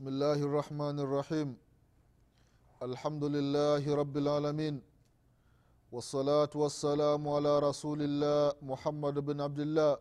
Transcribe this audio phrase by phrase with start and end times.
[0.00, 1.48] بسم الله الرحمن الرحيم
[2.82, 4.80] الحمد لله رب العالمين
[5.92, 9.92] والصلاة والسلام على رسول الله محمد بن عبد الله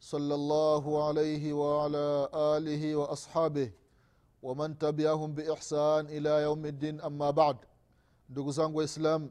[0.00, 3.68] صلى الله عليه وعلى آله وأصحابه
[4.42, 7.56] ومن تبعهم بإحسان إلى يوم الدين أما بعد
[8.30, 9.30] ndugu zangu waislam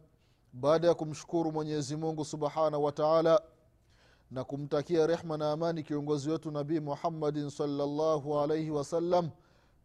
[0.54, 3.41] baada ya kumshukuru mwenyezi mungu subhanahu wa taala
[4.31, 9.30] na kumtakia rehma na amani kiongozi wetu nabii muhammadin salllahu alaihi wasallam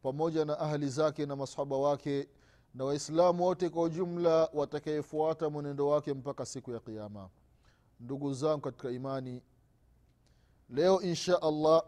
[0.04, 2.28] pamoja na ahli zake na masahaba wake
[2.74, 7.30] na waislamu wote kwa ujumla watakayefuata mwenendo wake mpaka siku ya qiama
[8.00, 9.42] ndugu zangu katika imani
[10.70, 11.84] leo insha allah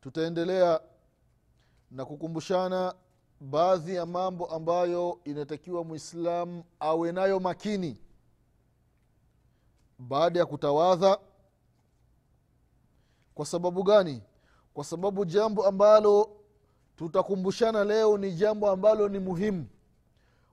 [0.00, 0.80] tutaendelea
[1.90, 2.94] na kukumbushana
[3.40, 8.00] baadhi ya mambo ambayo inatakiwa mwislamu awe nayo makini
[9.98, 11.18] baada ya kutawadha.
[13.34, 14.22] Kwa sababu gani?
[14.74, 16.30] Kwa sababu jambo ambalo
[16.96, 19.66] tutakumbushana leo ni jambo ambalo ni muhimu.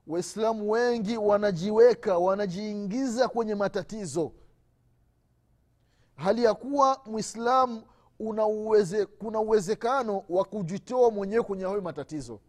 [0.07, 4.31] Waislamu wengi wanajiweka wanajiingiza kwenye matatizo.
[6.15, 7.83] Hali ya kuwa mwislamu
[8.19, 12.39] uweze, kuna uwezekano wa kujitoa mwenyewe kwenye hayo matatizo.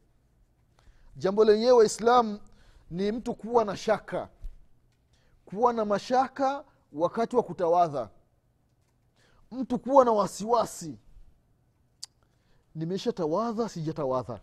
[1.16, 2.40] Jambo lenyewe waislamu
[2.90, 4.28] ni mtu kuwa na shaka.
[5.44, 8.08] Kuwa na mashaka wakati wa kutawadha.
[9.50, 10.98] Mtu kuwa na wasiwasi
[12.74, 14.40] nimeshatawadha sijatawadha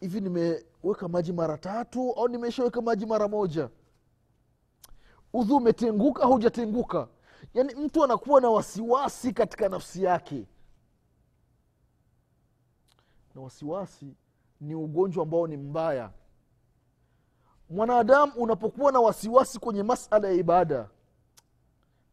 [0.00, 3.70] hivi nimeweka maji mara tatu au nimeshaweka maji mara moja?
[5.32, 7.08] Udhu umetenguka haujatenguka?
[7.54, 10.46] Yaani mtu anakuwa na wasiwasi katika nafsi yake.
[13.34, 14.14] Na wasiwasi
[14.60, 16.10] ni ugonjwa ambao ni mbaya.
[17.70, 20.88] Mwanadamu unapokuwa na wasiwasi kwenye masala ya ibada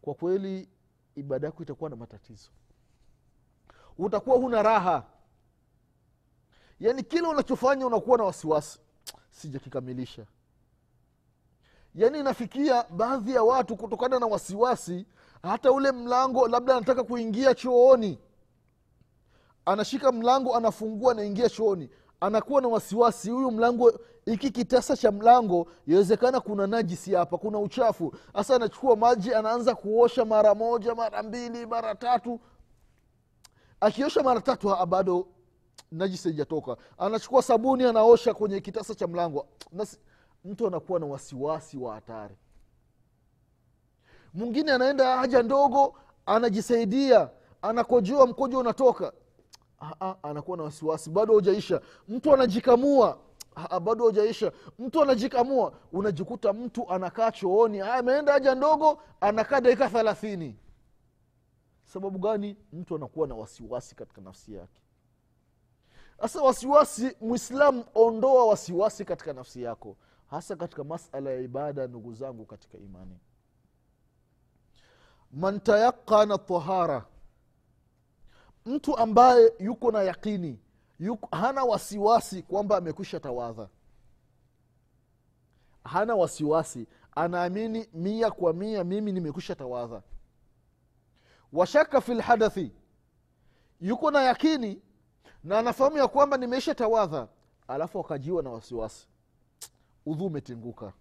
[0.01, 0.69] kwa kweli
[1.15, 2.49] ibada yako itakuwa na matatizo
[3.99, 5.03] utakuwa huna raha.
[6.79, 8.79] Yaani kile unachofanya unakuwa na wasiwasi.
[9.31, 10.25] Sijakikamilisha.
[11.95, 15.05] Yaani inafikia baadhi ya watu kutokana na wasiwasi
[15.43, 18.19] hata ule mlango labda anataka kuingia chooni
[19.65, 21.89] anashika mlango anafungua anaingia chooni
[22.21, 23.93] anakuwa na wasiwasi huyu mlango
[24.25, 28.13] iki kitasa cha mlango yawezekana kuna najisi hapa kuna uchafu.
[28.33, 32.39] Hasa anachukua maji anaanza kuosha mara moja mara mbili mara tatu
[33.81, 35.27] akiosha mara tatu ha, bado
[35.91, 36.77] najisi haijatoka.
[36.97, 39.47] Anachukua sabuni anaosha kwenye kitasa cha mlango.
[40.45, 42.35] Mtu anakuwa na wasiwasi wa hatari.
[44.33, 45.95] Mwingine anaenda haja ndogo
[46.25, 47.29] anajisaidia
[47.61, 49.13] anakojoa mkojo unatoka.
[49.81, 51.09] Aa, anakuwa na wasiwasi.
[51.09, 53.17] Bado haujaisha mtu anajikamua.
[53.55, 55.73] Aa, bado haujaisha mtu anajikamua.
[55.91, 57.79] Unajikuta mtu anakaa chooni.
[57.81, 60.55] Ameenda haja ndogo anakaa dakika thelathini
[61.89, 64.81] sababu gani mtu anakuwa na wasiwasi katika nafsi yake?
[66.21, 69.97] Sasa wasiwasi mwislamu ondoa wasiwasi katika nafsi yako
[70.29, 73.19] hasa katika masala ya ibada ndugu zangu katika imani.
[75.31, 77.05] Man tayaqana tahara.
[78.65, 80.59] Mtu ambaye yuko na yaqini
[80.99, 83.69] yuko, hana wasiwasi kwamba amekwisha tawadha.
[85.83, 90.01] Hana wasiwasi anaamini mia kwa mia mimi nimekwisha tawadha
[91.53, 92.71] washaka fi lhadathi
[93.81, 94.81] yuko na yakini
[95.43, 97.27] na anafahamu ya kwamba nimeisha tawadha
[97.67, 99.07] alafu akajiwa na wasiwasi.
[100.05, 100.93] Udhu umetenguka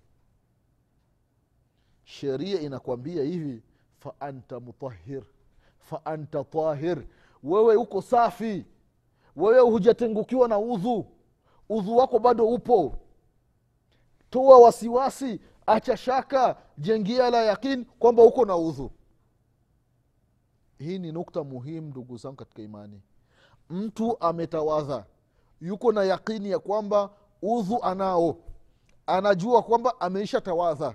[2.04, 3.62] sheria inakwambia hivi
[3.98, 5.22] fa anta mutahir
[5.78, 7.02] fa anta tahir.
[7.42, 8.66] Wewe uko safi.
[9.36, 11.06] Wewe hujatengukiwa na udhu.
[11.68, 12.98] Udhu wako bado upo.
[14.30, 18.90] Toa wasiwasi acha shaka jengia la yakin kwamba uko na udhu
[20.78, 23.02] hii ni nukta muhimu ndugu zangu katika imani.
[23.70, 25.06] Mtu ametawadha
[25.60, 27.10] yuko na yaqini ya kwamba
[27.42, 28.36] udhu anao.
[29.06, 30.94] Anajua kwamba ameisha tawadha.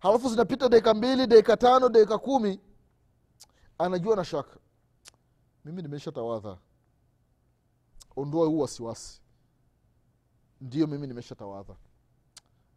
[0.00, 2.60] Halafu zinapita dakika mbili dakika tano dakika kumi
[3.78, 4.56] anajua na shaka.
[5.64, 6.58] Mimi nimeisha tawadha.
[8.16, 9.20] Ondoa huu wasiwasi.
[10.60, 11.74] Ndio mimi nimesha tawadha.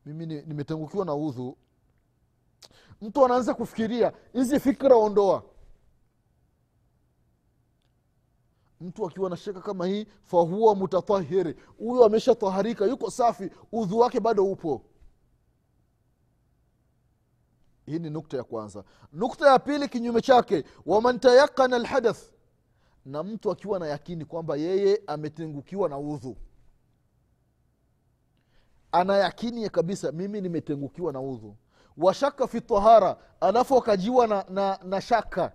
[0.05, 1.57] Mimi ni- nimetengukiwa na udhu.
[3.01, 5.43] Mtu anaanza kufikiria hizi fikra ondoa
[8.81, 14.45] mtu akiwa na shaka kama hii fahuwa mutatahiri huyo ameshataharika yuko safi udhu wake bado
[14.45, 14.81] upo.
[17.85, 18.83] Hii ni nukta ya kwanza.
[19.13, 20.63] Nukta ya pili kinyume chake.
[20.85, 22.31] Waman tayakana alhadath.
[23.05, 26.37] Na mtu akiwa na yakini kwamba yeye ametengukiwa na udhu.
[28.91, 31.55] Ana yakini ya kabisa mimi nimetengukiwa na udhu.
[31.97, 35.51] Washaka fi tahara alafu akajiwa na, na, na shaka.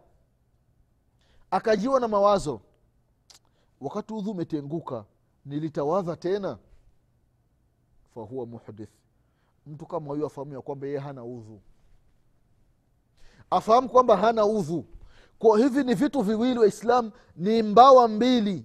[1.51, 2.61] Akajiwa na mawazo
[3.85, 5.05] wakati udhu umetenguka
[5.45, 6.59] nilitawadha tena?
[8.15, 8.91] Fahuwa muhdith.
[9.67, 11.61] Mtu kama huyo afahamu ya kwamba yeye hana udhu.
[13.51, 14.85] Afahamu kwamba hana udhu.
[15.39, 18.65] Kwa hivi ni vitu viwili waislam ni mbawa mbili.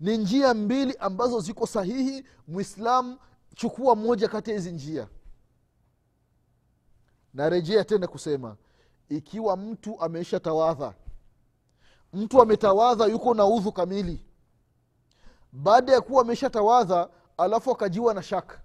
[0.00, 3.18] Ni njia mbili ambazo ziko sahihi mwislam
[3.54, 5.08] chukua moja kati ya hizi njia.
[7.34, 8.56] Narejea tena kusema
[9.08, 10.94] ikiwa mtu ameisha tawadha
[12.12, 14.24] mtu ametawadha yuko na udhu kamili.
[15.52, 18.60] Baada ya kuwa ameisha tawadha alafu akajiwa na shaka.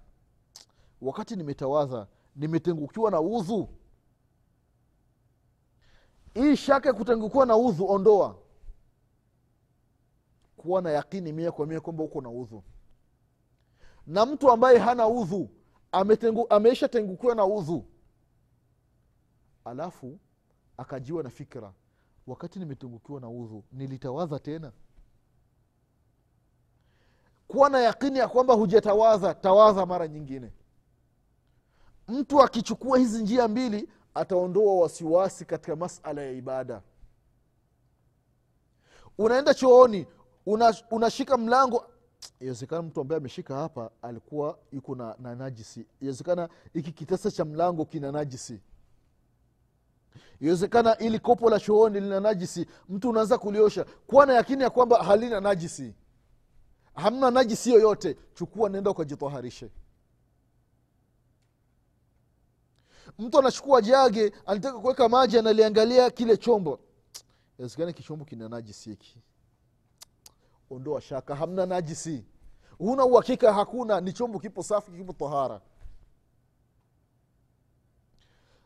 [1.00, 2.06] Wakati nimetawadha
[2.36, 3.68] nimetengukiwa na udhu.
[6.34, 8.36] Hii shaka ya kutengukiwa na udhu ondoa.
[10.56, 12.62] Kuwa na yakini mia kwa mia kwamba uko na udhu.
[14.06, 15.50] Na mtu ambaye hana udhu
[15.92, 17.84] ametengu, ameisha tengukiwa na udhu.
[19.64, 20.18] Alafu
[20.76, 21.72] akajiwa na fikra
[22.26, 24.72] wakati nimetungukiwa na udhu nilitawadha tena?
[27.48, 30.52] Kuwa na yakini ya kwamba hujatawadha tawadha mara nyingine.
[32.08, 36.82] Mtu akichukua hizi njia mbili ataondoa wasiwasi katika masala ya ibada.
[39.18, 40.06] Unaenda chooni
[40.90, 41.86] unashika una mlango.
[42.40, 45.86] Iwezekana mtu ambaye ameshika hapa alikuwa yuko na, na najisi.
[46.00, 48.60] Iwezekana hiki kitasa cha mlango kina najisi
[50.40, 55.02] iwezekana ili kopo la chooni lina najisi mtu unaanza kuliosha kuwa na yakini ya kwamba
[55.04, 55.94] halina najisi.
[56.94, 59.70] Hamna najisi yoyote chukua nenda ukajitoharishe
[63.18, 66.80] mtu anachukua jage anataka kuweka maji analiangalia kile chombo.
[67.58, 69.18] Wezekana kichombo kina najisi hiki.
[70.70, 72.24] Ondoa shaka hamna najisi.
[72.78, 75.60] Huna uhakika hakuna ni chombo kipo safi kipo tahara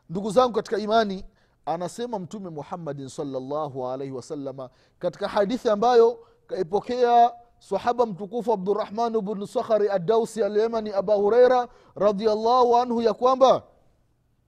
[0.09, 1.25] ndugu zangu katika imani
[1.65, 4.69] anasema mtume muhammadin salllahu alaihi wasalama
[4.99, 13.01] katika hadithi ambayo kaipokea sahaba mtukufu abdurahman bnu sakhari adausi alyamani aba hureira radiallahu anhu
[13.01, 13.63] ya kwamba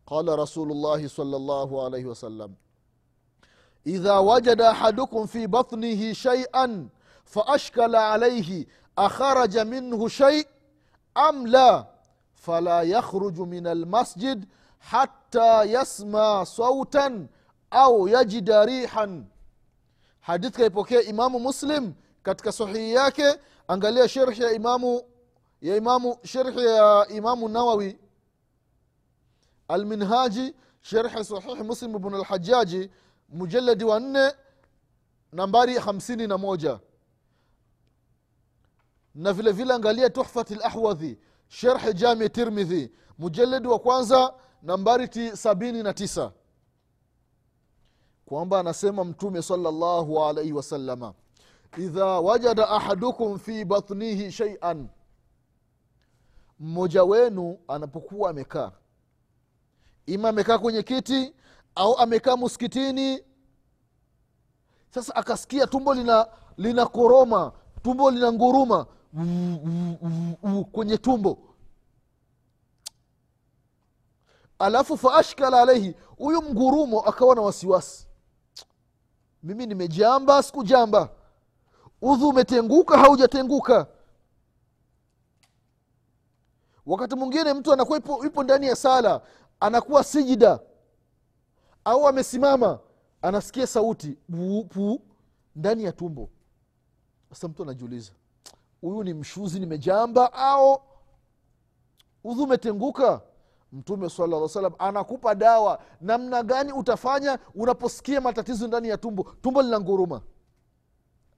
[0.06, 2.56] qala rasulullahi salllahu alaihi wasallam
[3.86, 6.90] idha wajada ahadukum fi batnihi shaian
[7.26, 10.46] faashkala alaihi akharaja minhu shai
[11.16, 11.86] am la
[12.34, 15.23] fala yakhruju min almasjid hata
[15.66, 17.28] yasma sautan
[17.72, 19.26] au yajida rihan.
[20.20, 21.94] Hadithi kaipokea imamu muslim
[22.24, 23.40] katika sahihi yake.
[23.68, 25.02] Angalia sherhi ya imamu
[25.62, 28.00] ya imamu sherhi ya imamu nawawi.
[29.68, 32.92] Alminhaji sherhi sahihi muslim bnu alhajaji
[33.30, 34.32] mujaladi wa nne
[35.32, 36.80] nambari hamsini na moja.
[39.16, 46.32] Na vile angalia tuhfati lahwadhi sherhi jami tirmidhi mujaladi wa kwanza nambari sabini na tisa.
[48.26, 51.14] Kwamba anasema mtume salllahu alaihi wasalama
[51.78, 54.88] idha wajada ahadukum fi batnihi shaian
[56.60, 58.72] mmoja wenu anapokuwa amekaa
[60.06, 61.34] ima amekaa kwenye kiti
[61.76, 63.24] au amekaa muskitini
[64.90, 66.28] sasa akasikia tumbo lina
[66.58, 67.52] lina koroma
[67.82, 68.86] tumbo lina nguruma
[70.72, 71.38] kwenye tumbo
[74.60, 78.08] alafu faashkala alaihi huyu mgurumo akawa na wasiwasi.
[79.44, 81.10] Mimi nimejamba sikujamba.
[82.02, 83.88] Udhu umetenguka haujatenguka.
[86.86, 89.22] Wakati mwingine mtu anakuwa ipo, ipo ndani ya sala
[89.60, 90.60] anakuwa sijida
[91.86, 92.80] au amesimama
[93.22, 94.18] anasikia sauti
[94.70, 95.02] puu,
[95.56, 96.30] ndani ya tumbo.
[97.30, 98.12] Sasa mtu anajiuliza
[98.82, 100.82] huyu ni mshuzi nimejamba au
[102.24, 103.22] udhu umetenguka
[103.74, 109.24] mtume sala salam anakupa dawa namna gani utafanya unaposikia matatizo ndani ya tumbo.
[109.42, 110.22] Tumbo lina nguruma.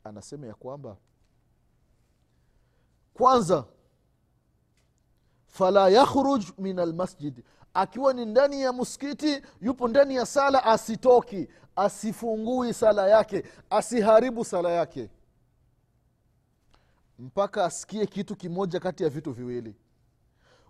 [0.04, 0.98] Anasema ya kwamba
[3.13, 3.65] kwanza
[5.48, 7.44] fala yakhruj min almasjid.
[7.74, 14.72] Akiwa ni ndani ya msikiti yupo ndani ya sala asitoki asifungui sala yake asiharibu sala
[14.72, 15.10] yake
[17.20, 19.75] mpaka asikie kitu kimoja kati ya vitu viwili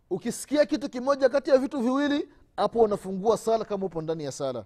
[0.10, 4.66] ukisikia kitu kimoja kati ya vitu viwili hapo unafungua sala kama upo ndani ya sala.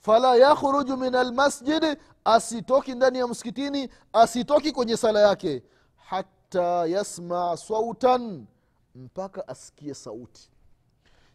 [0.00, 5.62] Fala yakhruju min almasjidi asitoki ndani ya msikitini asitoki kwenye sala yake.
[5.96, 8.46] Hata yasmaa sautan
[8.94, 10.50] mpaka asikie sauti.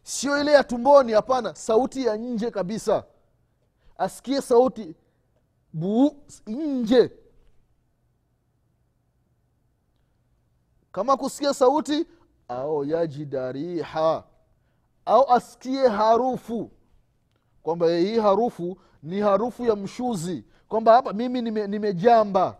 [0.02, 3.04] Sio ile ya tumboni hapana sauti ya nje kabisa.
[3.98, 4.94] Asikie sauti
[5.72, 6.16] buu
[6.46, 7.10] nje.
[10.92, 12.06] Kama kusikia sauti
[12.48, 14.24] au yajida riha
[15.06, 16.70] au asikie harufu
[17.62, 22.56] kwamba hii harufu ni harufu ya mshuzi kwamba hapa mimi nime- nimejamba.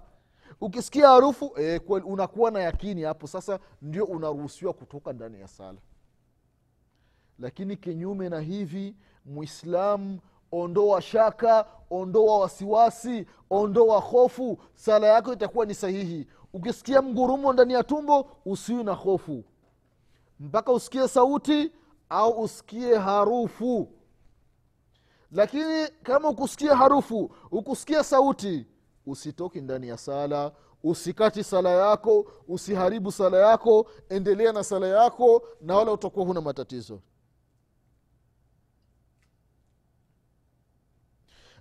[0.60, 1.50] Ukisikia harufu
[1.86, 5.78] kweli unakuwa na yakini hapo sasa ndio unaruhusiwa kutoka ndani ya sala.
[7.38, 10.20] Lakini kinyume na hivi mwislamu
[10.52, 16.26] ondoa shaka ondoa wasiwasi ondoa hofu sala yako itakuwa ni sahihi.
[16.52, 19.44] Ukisikia mgurumo ndani ya tumbo usiwi na hofu
[20.40, 21.72] mpaka usikie sauti
[22.08, 23.92] au usikie harufu.
[25.32, 28.66] Lakini kama ukusikia harufu ukusikia sauti
[29.06, 30.52] usitoki ndani ya sala
[30.82, 37.00] usikati sala yako usiharibu sala yako endelea na sala yako na wala utakuwa huna matatizo.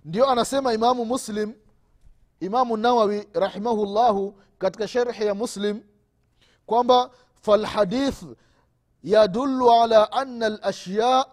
[0.04, 1.54] Ndio anasema imamu muslim
[2.40, 5.82] imamu nawawi rahimahullahu katika sharhi ya muslim
[6.66, 8.22] kwamba falhadith
[9.02, 11.26] yadulu ala ana lashya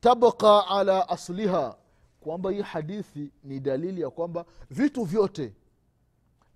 [0.00, 1.76] tabqa ala asliha.
[2.20, 5.54] Kwamba hii hadithi ni dalili ya kwamba vitu vyote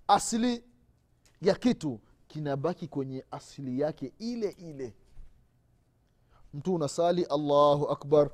[0.08, 0.64] asili
[1.42, 4.94] ya kitu kinabaki kwenye asili yake ile ile.
[6.54, 8.30] Mtu unasali allahu akbar.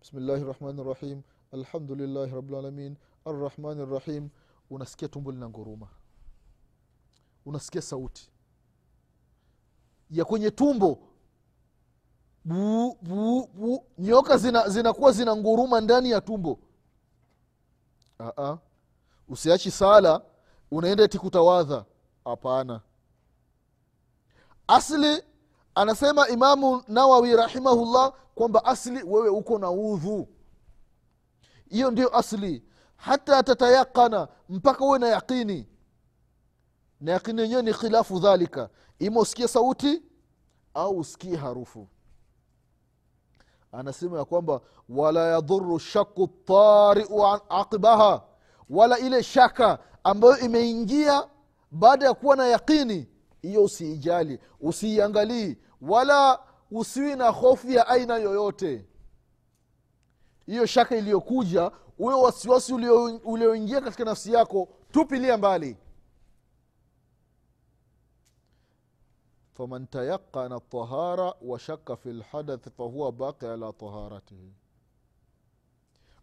[0.00, 1.22] Bismillahi rahmani rahim.
[1.52, 4.28] Alhamdulillahi rabilalamin arrahmani rahim.
[4.70, 5.88] Unasikia tumbo lina nguruma.
[7.46, 8.30] Unasikia sauti
[10.10, 10.98] ya kwenye tumbo.
[12.44, 16.58] Buu buu buu nyoka zinakuwa zina zina nguruma ndani ya tumbo.
[18.20, 18.56] Aa,
[19.28, 20.20] usiachi sala
[20.70, 21.84] unaenda ti kutawadha.
[22.24, 22.80] Hapana.
[24.66, 25.22] Asli
[25.74, 30.28] anasema imamu nawawi rahimahullah kwamba asli wewe uko na udhu.
[31.68, 32.62] Hiyo ndio asli.
[32.96, 35.66] Hata tatayakana mpaka uwe na yaqini
[37.00, 38.68] na yakini yenyewe ni khilafu dhalika.
[38.98, 40.02] Ima usikie sauti
[40.74, 41.88] au usikie harufu.
[43.72, 48.22] Anasema ya kwamba wala yadhuru shaku tariu aqibaha.
[48.70, 51.28] Wala ile shaka ambayo imeingia
[51.70, 53.08] baada ya kuwa na yaqini
[53.42, 58.86] hiyo usiijali usiiangalii wala usiwi na hofu ya aina yoyote.
[60.46, 62.74] Hiyo shaka iliyokuja huyo wasiwasi
[63.24, 65.76] ulioingia katika nafsi yako tupilia mbali
[69.54, 74.52] faman tayaqana tahara wa shaka fi lhadath fahuwa baqi ala taharatihi.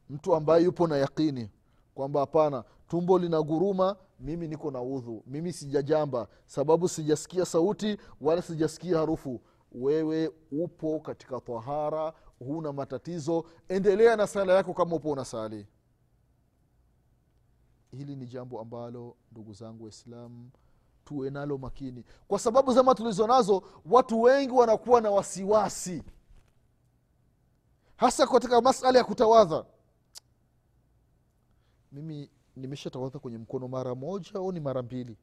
[0.09, 1.49] Mtu ambaye yupo na yaqini
[1.95, 8.41] kwamba hapana tumbo lina guruma mimi niko na udhu mimi sijajamba sababu sijasikia sauti wala
[8.41, 9.41] sijasikia harufu.
[9.71, 15.67] Wewe upo katika tahara huna matatizo endelea na sala yako kama upo unasali.
[17.91, 20.49] Hili ni jambo ambalo ndugu zangu waislamu
[21.05, 22.03] tuwe nalo makini.
[22.27, 26.03] Kwa sababu zama tulizo nazo watu wengi wanakuwa na wasiwasi.
[27.97, 29.65] Hasa katika masala ya kutawadha.
[31.91, 35.17] Mimi nimeshatawadha kwenye mkono mara moja au ni mara mbili?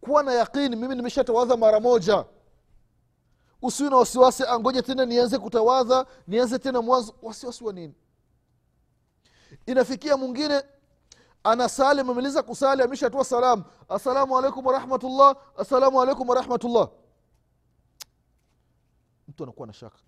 [0.00, 2.24] Kuwa na yaqini mimi nimeshatawadha mara moja.
[3.62, 7.14] Usiwi na wasiwasi angoja tena nianze kutawadha nianze tena mwanzo.
[7.22, 7.94] Wasiwasi wa nini?
[9.66, 10.62] Inafikia mwingine
[11.44, 13.64] anasali amemaliza kusali ameshatoa salamu.
[13.88, 16.88] Assalamu alaikum warahmatullah assalamu alaikum warahmatullah
[19.28, 19.98] mtu anakuwa na shaka.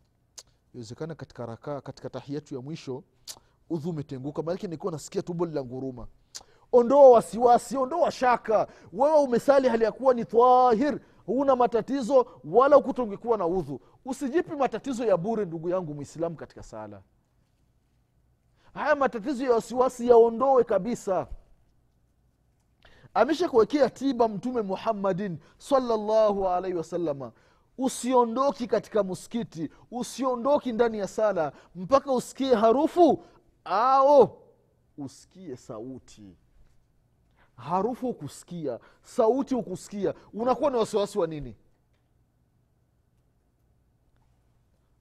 [0.75, 3.03] Iwezekana katika rakaa katika tahiyatu ya mwisho
[3.71, 4.43] udhu umetenguka.
[4.43, 6.07] Maanake nikuwa nasikia tumbo nguruma.
[6.73, 8.67] Ondoa wasiwasi ondoa shaka.
[8.93, 13.81] Wewe umesali hali ya kuwa ni tahir huna matatizo wala ukutongekuwa na udhu.
[14.05, 17.03] Usijipi matatizo ya bure ndugu yangu mwislamu katika sala
[18.75, 21.27] haya matatizo ya wasiwasi yaondoe kabisa.
[23.15, 27.33] Amesha kuwekea tiba mtume muhammadin salllahu alaihi wasalama
[27.79, 33.25] usiondoki katika muskiti usiondoki ndani ya sala mpaka usikie harufu
[33.65, 34.39] ao
[34.99, 36.37] usikie sauti.
[37.57, 40.15] Harufu ukusikia sauti ukusikia.
[40.33, 41.57] Unakuwa na wasiwasi wa nini?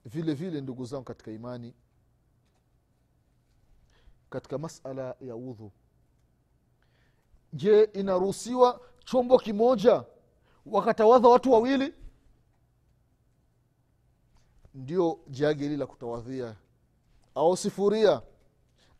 [0.06, 1.74] Vile vile ndugu zangu katika imani
[4.32, 5.72] katika masala ya udhu
[7.54, 10.04] je inaruhusiwa chombo kimoja
[10.66, 11.94] wakatawadha watu wawili?
[14.74, 16.56] Ndio jagi hili la kutawadhia.
[17.36, 18.22] Au sifuria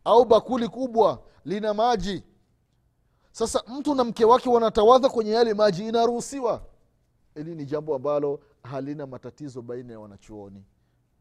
[0.04, 2.24] au bakuli kubwa lina maji.
[3.32, 6.62] Sasa mtu na mke wake wanatawadha kwenye yale maji inaruhusiwa?
[7.34, 10.64] Hili ni jambo ambalo halina matatizo baina ya wanachuoni.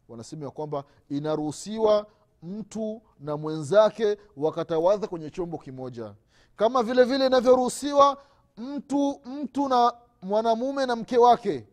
[0.07, 2.07] Wanasema ya kwamba inaruhusiwa
[2.43, 6.13] mtu na mwenzake wakatawadha kwenye chombo kimoja.
[6.55, 8.17] Kama vile vile inavyoruhusiwa
[8.57, 11.67] mtu mtu na mwanamume na mke wake.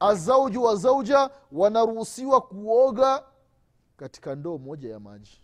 [0.00, 3.24] Azauju wa zauja wanaruhusiwa kuoga
[3.96, 5.40] katika ndoo moja ya maji.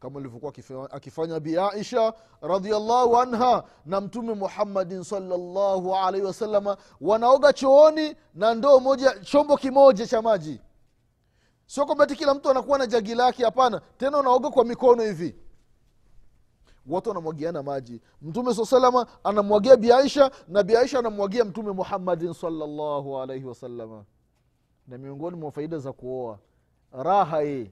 [0.00, 0.52] Kama ilivyokuwa
[0.90, 8.80] akifanya bi aisha radiallahu anha na mtume muhammadin salllahu alaihi wasalama wanaoga chooni na ndoo
[8.80, 10.60] moja chombo kimoja cha maji
[11.66, 13.80] sio kwamba ti kila mtu anakuwa na jagi lake hapana.
[13.98, 15.34] Tena unaoga kwa mikono hivi.
[16.86, 18.00] Watu wanamwagiana maji.
[18.22, 24.04] Mtume saa salama anamwagia biaisha na biaisha anamwagia mtume muhammadin salllahu alaihi wasalama
[24.88, 26.38] na miongoni mwa faida za kuoa
[26.92, 27.70] raha hii.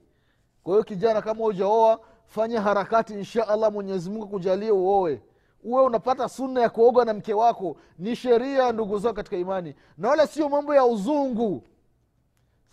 [0.63, 5.21] Kwa hiyo kijana kama ujaoa fanya harakati insha allah mwenyezimungu kujalie uoe.
[5.63, 7.75] Uwe unapata sunna ya kuoga na mke wako.
[7.97, 9.75] Ni sheria ndugu zao katika imani.
[9.97, 11.63] Na wala sio mambo ya uzungu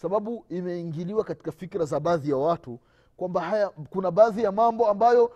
[0.03, 2.79] sababu imeingiliwa katika fikra za baadhi ya watu
[3.17, 5.33] kwamba haya kuna baadhi ya mambo ambayo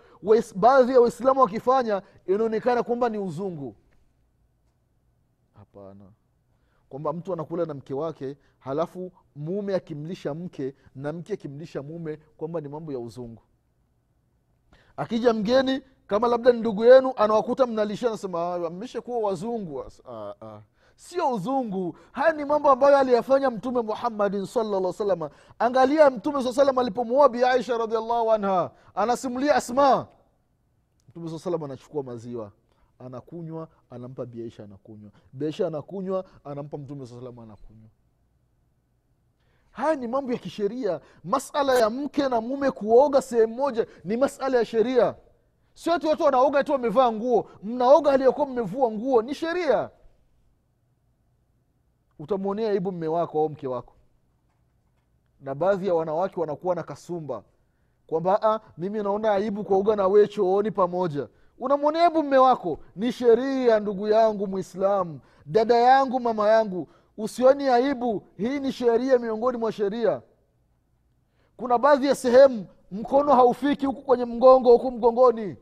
[0.55, 3.75] baadhi ya waislamu wakifanya inaonekana kwamba ni uzungu.
[5.53, 6.05] Hapana.
[6.89, 12.61] Kwamba mtu anakula na mke wake halafu mume akimlisha mke na mke akimlisha mume kwamba
[12.61, 13.41] ni mambo ya uzungu.
[14.97, 19.83] Akija mgeni kama labda ni ndugu yenu anawakuta mnalisha anasema mmeshakuwa wazungu.
[20.09, 20.61] Ah, ah.
[20.95, 21.95] Sio uzungu.
[22.11, 27.43] Haya ni mambo ambayo aliyafanya mtume muhammadin salalla salama angalia mtume saa salam alipomuoa bi
[27.43, 30.07] aisha radiallahu anha anasimulia asma.
[31.09, 32.51] Mtume saa salam anachukua maziwa
[32.99, 35.11] anakunywa anampa biaisha anakunywa.
[35.33, 37.89] Biaisha anakunywa anampa mtume saa salam anakunywa.
[39.71, 40.99] Haya ni mambo ya kisheria.
[41.23, 45.15] Masala ya mke na mume kuoga sehemu moja ni masala ya sheria.
[45.73, 47.49] Sio tu watu wanaoga tu wamevaa nguo.
[47.63, 49.89] Mnaoga aliyokuwa mmevua nguo ni sheria
[52.19, 53.93] utamwonea aibu mme wako au mke wako.
[55.41, 57.43] Na baadhi ya wanawake wanakuwa na kasumba
[58.07, 61.27] kwamba "Ah, mimi naona aibu kuoga na wee pamoja.
[61.59, 66.87] Unamwonea aibu mme wako ni sheria ndugu yangu mwislamu dada yangu mama yangu.
[67.17, 70.21] Usioni aibu hii ni sheria miongoni mwa sheria.
[71.57, 75.55] Kuna baadhi ya sehemu mkono haufiki huku kwenye mgongo huku mgongoni.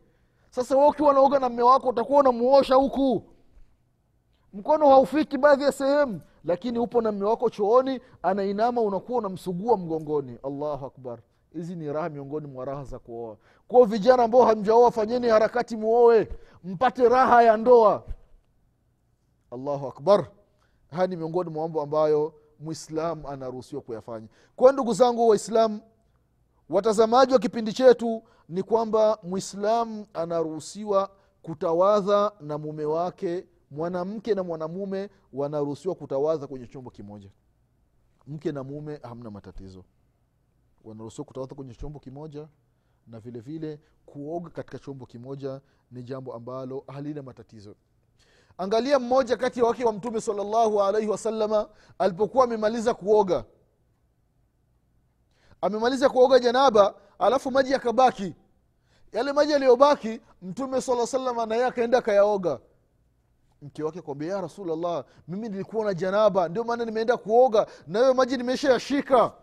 [0.49, 3.23] Sasa we ukiwa naoga na mme wako utakuwa unamuosha huku.
[4.53, 10.37] Mkono haufiki baadhi ya sehemu lakini upo na mme wako chooni anainama unakuwa unamsugua mgongoni.
[10.43, 11.19] Allahu akbar.
[11.53, 13.37] Hizi ni raha miongoni mwa raha za kuoa.
[13.67, 16.27] Kwao vijana ambao hamjaoa fanyeni harakati muoe
[16.63, 18.03] mpate raha ya ndoa.
[19.51, 20.27] Allahu akbar.
[20.91, 24.27] Haya ni miongoni mwa mambo ambayo mwislam anaruhusiwa kuyafanya.
[24.55, 25.79] Kwa ndugu zangu waislamu
[26.69, 31.09] watazamaji wa kipindi chetu ni kwamba mwislam anaruhusiwa
[31.41, 37.29] kutawadha na mume wake mwanamke na mwanamume wanaruhusiwa kutawadha kwenye chombo kimoja.
[38.27, 39.85] Mke na mume hamna matatizo.
[40.83, 42.47] Wanaruhusiwa kutawadha kwenye chombo kimoja
[43.07, 47.75] na vile vile kuoga katika chombo kimoja ni jambo ambalo halina matatizo.
[48.57, 53.45] Angalia mmoja kati ya wake wa mtume salllahu alaihi wasalama alipokuwa amemaliza kuoga.
[55.61, 58.35] Amemaliza kuoga janaba alafu maji yakabaki.
[59.11, 62.59] Yale maji yaliyobaki mtume saa salama naye akaenda akayaoga
[63.61, 68.13] mke wake kwambia ya rasulllah mimi nilikuwa na janaba ndio maana nimeenda kuoga na hiyo
[68.13, 69.33] maji nimesha yashika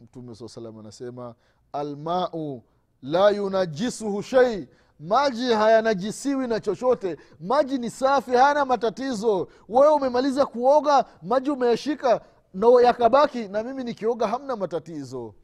[0.00, 1.34] mtume saa salam anasema
[1.72, 2.62] almau
[3.02, 4.68] la yunajisuhu shei
[5.00, 7.16] maji hayanajisiwi na chochote.
[7.40, 9.48] Maji ni safi hayana matatizo.
[9.68, 12.20] Wewe umemaliza kuoga maji umeyashika
[12.54, 15.34] na yakabaki na mimi nikioga hamna matatizo.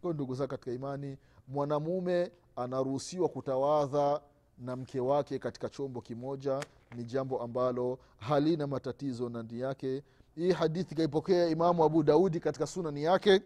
[0.00, 4.20] Kwayo ndugu zake katika imani mwanamume anaruhusiwa kutawadha
[4.62, 6.60] na mke wake katika chombo kimoja
[6.96, 10.02] ni jambo ambalo halina matatizo ndani yake.
[10.34, 13.42] Hii hadithi kaipokea imamu abu daudi katika sunani yake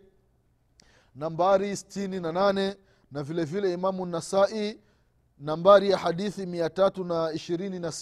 [1.14, 2.32] nambari stini na
[3.10, 4.80] na vile vile imamu nasai
[5.38, 7.92] nambari ya hadithi mia tatu na ishirini na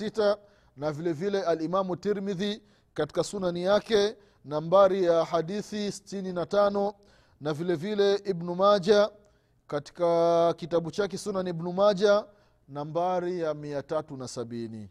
[0.77, 2.63] na vile vile alimamu tirmidhi
[2.95, 6.95] katika sunani yake nambari ya hadithi stini na tano
[7.41, 9.11] na vile vile ibnu maja
[9.67, 12.25] katika kitabu chake sunan ibnu maja
[12.69, 14.89] nambari ya mia tatu na sabini.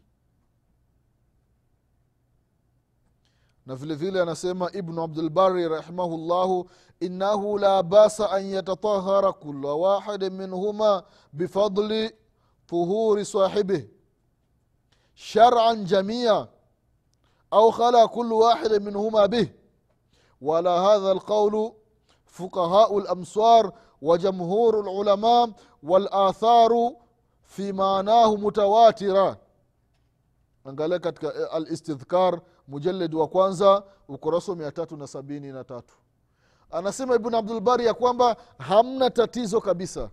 [3.66, 11.02] Na vile vile anasema ibnu abdulbari rahimahullahu innahu la basa an yatatahara kula wahidi minhuma
[11.32, 12.12] bifadli
[12.66, 13.88] tuhuri sahibih
[15.14, 16.48] sharan jamia
[17.50, 19.48] au khala kulu wahidi minhuma bih
[20.40, 21.74] wala hadha lqaulu
[22.26, 23.02] fuqahau
[24.02, 26.96] wa jamhuru lulama walatharu
[27.54, 29.36] fi maanahu mutawatira.
[30.64, 35.94] Angalia katika alistidhkar mujaledi wa kwanza ukurasa wa mia tatu na sabini na tatu.
[36.70, 40.10] Anasema ibn abdulbari ya kwamba hamna tatizo kabisa.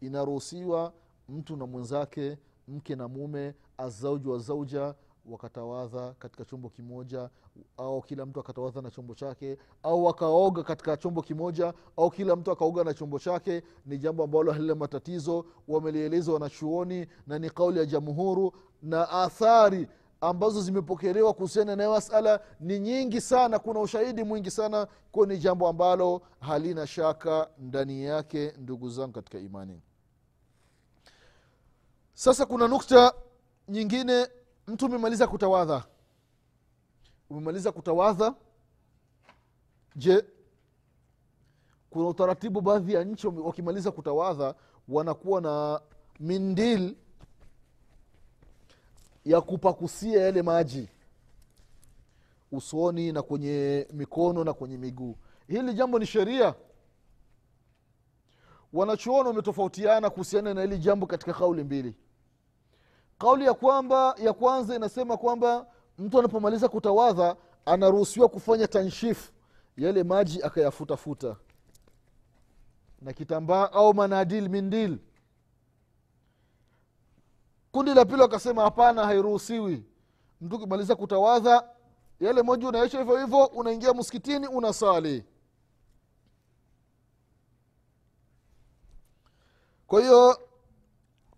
[0.00, 0.92] Inaruhusiwa
[1.28, 4.94] mtu na mwenzake mke na mume azauju wa zauja
[5.26, 7.30] wakatawadha katika chombo kimoja
[7.76, 12.50] au kila mtu akatawadha na chombo chake au wakaoga katika chombo kimoja au kila mtu
[12.50, 17.86] akaoga na chombo chake ni jambo ambalo halina matatizo wamelieleza wanachuoni na ni kauli ya
[17.86, 18.52] jamhuru.
[18.82, 19.88] Na athari
[20.20, 25.68] ambazo zimepokelewa kuhusiana nayo masala ni nyingi sana kuna ushahidi mwingi sana kuwa ni jambo
[25.68, 29.80] ambalo halina shaka ndani yake ndugu zangu katika imani.
[32.14, 33.12] Sasa kuna nukta
[33.68, 34.26] nyingine
[34.66, 35.84] mtu umemaliza kutawadha.
[37.30, 38.34] Umemaliza kutawadha.
[39.96, 40.24] Je
[41.90, 44.54] kuna utaratibu baadhi ya nchi wakimaliza kutawadha
[44.88, 45.80] wanakuwa na
[46.20, 46.96] mindil
[49.24, 50.88] ya kupakusia yale maji
[52.52, 55.16] usoni na kwenye mikono na kwenye miguu.
[55.48, 56.54] Hili jambo ni sheria.
[58.72, 61.94] Wanachuoni wametofautiana kuhusiana na hili jambo katika kauli mbili
[63.22, 65.66] kauli ya kwamba ya kwanza inasema kwamba
[65.98, 69.32] mtu anapomaliza kutawadha anaruhusiwa kufanya tanshifu
[69.76, 71.36] yale maji akayafutafuta.
[73.00, 74.98] Na kitambaa au manadil mindil.
[77.72, 79.84] Kundi la pili wakasema hapana hairuhusiwi.
[80.40, 81.68] Mtu ukimaliza kutawadha
[82.20, 85.24] yale moja unaisha hivyo hivyo unaingia msikitini unasali.
[89.86, 90.38] Kwa hiyo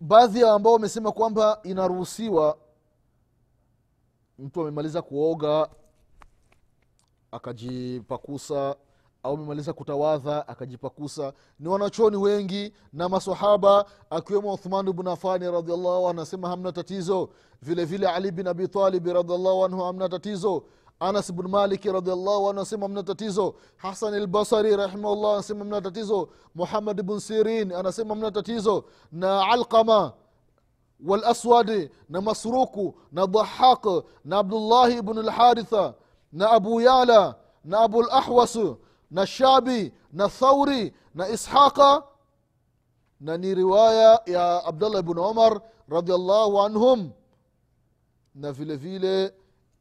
[0.04, 2.58] baadhi ya ambao wamesema kwamba inaruhusiwa
[4.38, 5.68] mtu amemaliza kuoga
[7.32, 8.76] akajipakusa
[9.22, 11.32] au amemaliza kutawadha akajipakusa.
[11.60, 17.28] Ni wanachoni wengi na masahaba akiwemo uthman bnu afani radiallahu anhu anasema hamna tatizo.
[17.62, 20.64] Vile vile ali bin abitalibi radiallahu anhu hamna tatizo
[21.00, 23.54] anas bnu maliki radiallahu anhu anasema mna tatizo.
[23.76, 26.28] Hasan albasari rahimahullah anasema mna tatizo.
[26.54, 28.84] Muhamad bn sirin anasema mna tatizo.
[29.12, 30.12] Na alqama
[31.06, 35.94] walaswadi na masruku na dhahaq na abdullahi bnu lharitha
[36.32, 38.58] na abu yala na abu lahwas
[39.10, 42.02] na shabi na thauri na ishaqa
[43.20, 47.10] na ni riwaya ya abdullah bnu umar radiallahu anhum.
[48.34, 49.34] Na vile vile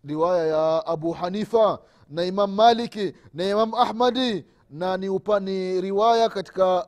[0.03, 6.87] riwaya ya abu hanifa na imam maliki na imam ahmadi na ni upani riwaya katika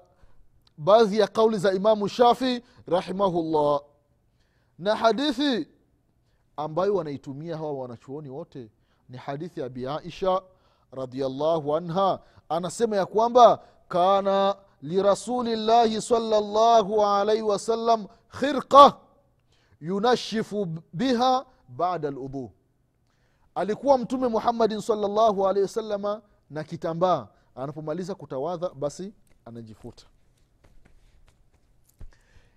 [0.77, 3.81] baadhi ya kauli za imamu shafi rahimahullah.
[4.79, 5.67] Na hadithi
[6.57, 8.69] ambayo wanaitumia hawa wanachuoni wote
[9.09, 10.41] ni hadithi ya abi aisha
[10.91, 12.19] radiallahu anha.
[12.49, 18.07] Anasema ya kwamba kana lirasulillahi salllahu alaihi wasallam
[18.39, 18.97] khirqa
[19.81, 22.51] yunashifu biha bada ludhu
[23.55, 27.27] alikuwa mtume muhammadin salllahu alehi wasalama na kitambaa.
[27.55, 29.13] Anapomaliza kutawadha basi
[29.45, 30.05] anajifuta.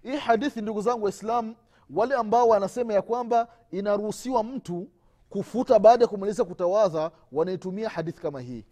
[0.02, 1.54] Hii hadithi ndugu zangu waislam
[1.90, 4.88] wale ambao wanasema ya kwamba inaruhusiwa mtu
[5.30, 8.64] kufuta baada ya kumaliza kutawadha wanaitumia hadithi kama hii.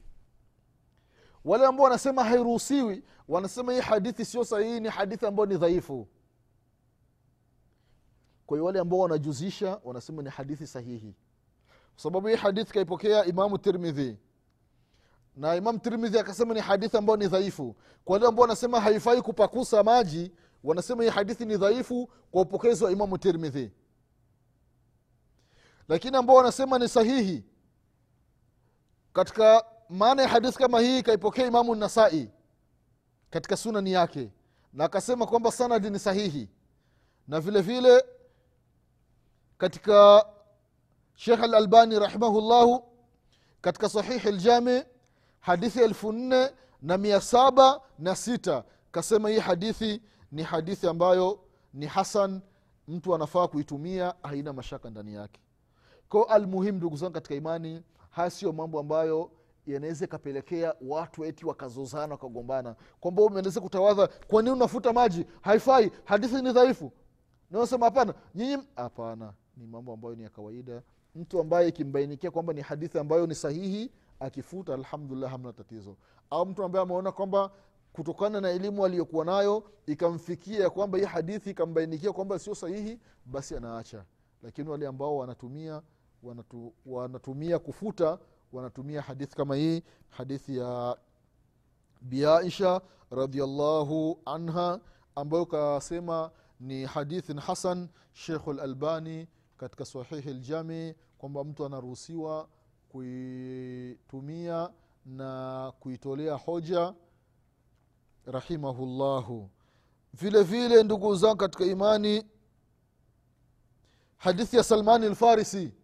[1.44, 6.08] Wale ambao wanasema hairuhusiwi wanasema hii hadithi sio sahihi ni hadithi ambayo ni dhaifu.
[8.46, 11.14] Kwa hiyo wale ambao wanajuzisha wanasema ni hadithi sahihi
[11.96, 14.16] kwa sababu hii hadithi kaipokea imamu tirmidhi.
[15.36, 17.76] Na imamu tirmidhi akasema ni hadithi ambayo ni dhaifu.
[18.04, 20.32] Kwa wale ambao wanasema haifai kupakusa maji
[20.64, 23.72] wanasema hii hadithi ni dhaifu kwa upokezi wa imamu tirmidhi.
[25.88, 27.44] Lakini ambao wanasema ni sahihi
[29.12, 32.30] katika maana ya hadithi kama hii kaipokea imamu nasai
[33.30, 34.30] katika sunani yake.
[34.72, 36.48] Na akasema kwamba sanadi ni sahihi.
[37.28, 38.04] Na vile vile
[39.58, 40.26] katika
[41.16, 42.84] shekh alalbani rahimahullahu
[43.60, 44.82] katika sahihi ljami
[45.40, 46.50] hadithi elfu nne
[46.82, 50.02] na mia saba na sita kasema hii hadithi
[50.32, 51.40] ni hadithi ambayo
[51.74, 52.40] ni hasan
[52.88, 55.40] mtu anafaa kuitumia haina mashaka ndani yake.
[56.08, 59.30] Ko almuhimu ndugu zangu katika imani haya sio mambo ambayo
[59.66, 62.76] yanaweza ikapelekea watu eti wakazozana wakagombana.
[63.00, 65.26] Kwamba umeendeza kutawadha kwa nini unafuta maji?
[65.40, 65.90] Haifai.
[66.04, 66.92] Hadithi ni dhaifu.
[67.50, 68.14] Nasema hapana.
[68.34, 69.32] Nyinyi hapana.
[69.56, 70.82] Ni mambo ambayo ni ya kawaida
[71.16, 75.96] mtu ambaye ikimbainikia kwamba ni hadithi ambayo ni sahihi akifuta alhamdulillah hamna tatizo.
[76.30, 77.50] Au mtu ambaye ameona kwamba
[77.92, 83.56] kutokana na elimu aliyokuwa nayo ikamfikia ya kwamba hii hadithi ikambainikia kwamba sio sahihi basi
[83.56, 84.04] anaacha.
[84.42, 85.82] Lakini wale ambao wanatumia
[86.22, 88.18] wanatu, wanatumia kufuta
[88.52, 90.96] wanatumia hadithi kama hii hadithi ya
[92.00, 94.80] biaisha radiallahu anha
[95.14, 102.48] ambayo kasema ni hadithin hasan shekhu lalbani katika sahihi ljami kwamba mtu anaruhusiwa
[102.88, 104.70] kuitumia
[105.06, 106.94] na kuitolea hoja
[108.26, 109.50] rahimahullahu.
[110.14, 112.24] Vile vile ndugu zangu katika imani
[114.16, 115.74] hadithi ya salmani lfarisi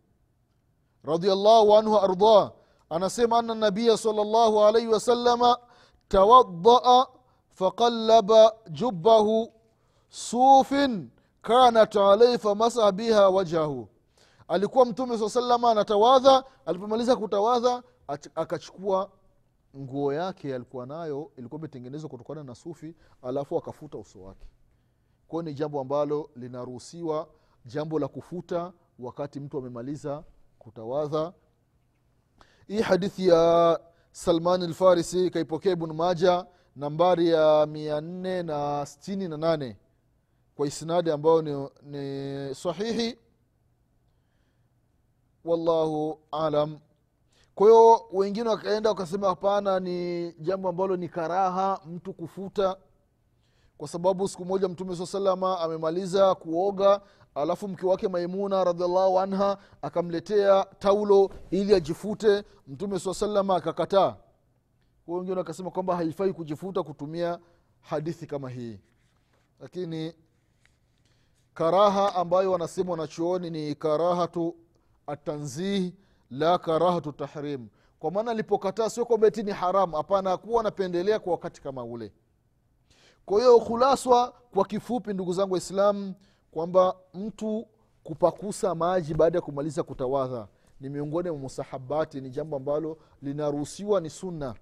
[1.05, 2.53] radiallahu anhu ardah
[2.91, 5.59] anasema ana nabiya salllahu alaihi wasalama
[6.09, 7.07] tawadaa
[7.51, 9.53] faqalaba jubbahu
[10.09, 11.11] sufin
[11.43, 13.89] kanat alaihi famasaha biha wajhahu
[14.53, 17.83] alikuwa mtume saa salama anatawadha alipomaliza kutawadha
[18.35, 19.11] akachukua
[19.77, 24.47] nguo yake alikuwa nayo ilikuwa imetengenezwa kutokana na sufi alafu akafuta uso wake.
[25.29, 27.29] Kwao ni jambo ambalo linaruhusiwa
[27.65, 30.25] jambo la kufuta wakati mtu amemaliza
[30.59, 31.33] kutawadha.
[32.67, 39.37] Hii hadithi ya salman lfarisi ikaipokea ibnu maja nambari ya mia nne na sitini na
[39.37, 39.77] nane
[40.57, 43.19] kwa isnadi ambayo ni, ni sahihi
[45.45, 46.79] wallahu alam.
[47.55, 52.77] Kwa hiyo wengine wakaenda wakasema hapana ni jambo ambalo ni karaha mtu kufuta.
[53.79, 57.01] Kwa sababu siku moja mtume saa salama amemaliza kuoga
[57.35, 62.45] alafu mke wake maimuna radiallahu anha akamletea taulo ili ajifute.
[62.69, 64.17] Mtume saa salama akakataa.
[65.07, 67.39] Kwa wengine wakasema kwamba haifai kujifuta kutumia
[67.81, 68.81] hadithi kama hii.
[69.61, 70.15] Lakini
[71.55, 74.55] karaha ambayo wanasema wanachuoni ni karahatu
[75.07, 75.93] atanzih
[76.31, 77.69] la karahatu tahrim.
[77.99, 82.13] Kwa maana alipokataa sio kwamba eti ni haramu hapana akuwa anapendelea kwa wakati kama ule.
[83.27, 86.15] Kwa hiyo khulaswa kwa kifupi ndugu zangu waislamu
[86.51, 87.67] kwamba mtu
[88.05, 90.49] kupakusa maji baada ya kumaliza kutawadha
[90.81, 94.55] ni miongoni mwa musahabati ni jambo ambalo linaruhusiwa ni sunna.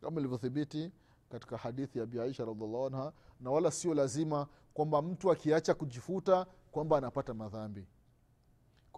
[0.00, 0.90] Kama ilivyothibiti
[1.28, 6.98] katika hadithi ya biaisha radiallahu anha na wala sio lazima kwamba mtu akiacha kujifuta kwamba
[6.98, 7.86] anapata madhambi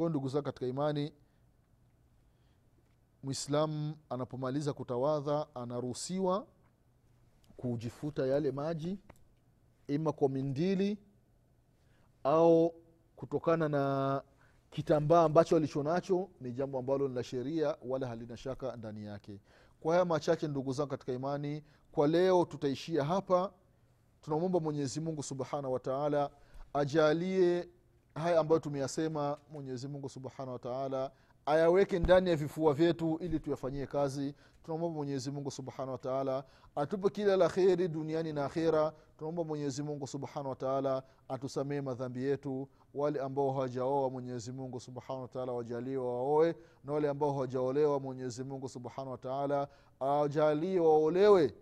[0.00, 1.12] kwayo ndugu zangu katika imani
[3.22, 6.46] mwislamu anapomaliza kutawadha anaruhusiwa
[7.56, 8.98] kujifuta yale maji
[9.88, 10.98] ima kwa mindili
[12.24, 12.74] au
[13.16, 14.22] kutokana na
[14.70, 19.40] kitambaa ambacho alicho nacho ni jambo ambalo ni la sheria wala halina shaka ndani yake.
[19.80, 23.52] Kwa haya machache ndugu zangu katika imani kwa leo tutaishia hapa.
[24.22, 26.30] Tunamwomba mwenyezi mungu subhanahu wataala
[26.74, 27.68] ajalie
[28.20, 31.10] haya ambayo tumeyasema mwenyezi mungu subhanahu wataala
[31.46, 34.34] ayaweke ndani ya vifua vyetu ili tuyafanyie kazi.
[34.64, 36.44] Tunaomba mwenyezi mungu subhanahu wataala
[36.76, 42.68] atupe kila la kheri duniani na akhira tunaomba mwenyezi mungu subhanahu wataala atusamee madhambi yetu.
[42.94, 46.54] Wale ambao hawajaoa mwenyezi mungu subhanahu wataala wajalie waoe
[46.84, 49.68] na wale ambao hawajaolewa mwenyezi mungu subhanahu wataala
[50.00, 51.54] awajalie waolewe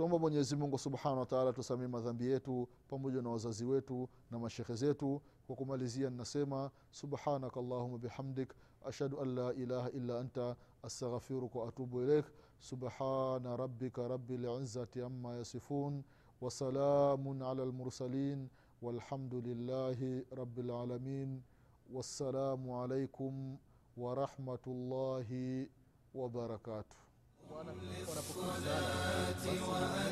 [0.00, 5.22] tuomba mwenyezi mungu subhanahu wataala tusamee madhambi yetu pamoja na wazazi wetu na mashekhe zetu.
[5.46, 12.24] Kwa kumalizia ninasema subhanaka allahuma bihamdik ashhadu an la ilaha illa anta astaghfiruka waatubu ilaik
[12.58, 16.02] subhana rabika rabi lizati ama yasifun
[16.40, 18.48] wasalamun ala lmursalin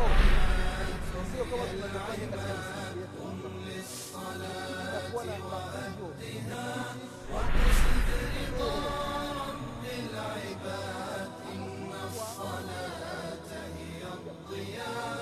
[3.20, 6.66] قم للصلاة وأدها
[7.32, 8.74] واقصد رضا
[9.46, 15.13] رب العباد إن الصلاة هي الضياء